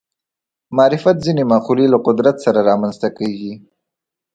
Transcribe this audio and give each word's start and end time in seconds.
معرفت 0.77 1.15
ځینې 1.25 1.43
مقولې 1.53 1.85
له 1.93 1.97
قدرت 2.07 2.35
سره 2.45 2.59
رامنځته 2.69 3.09
کېږي 3.17 3.53